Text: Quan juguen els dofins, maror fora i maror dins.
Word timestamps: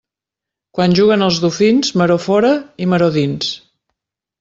Quan 0.77 0.95
juguen 1.01 1.27
els 1.27 1.39
dofins, 1.45 1.95
maror 2.03 2.25
fora 2.27 2.55
i 2.87 2.93
maror 2.95 3.17
dins. 3.23 3.57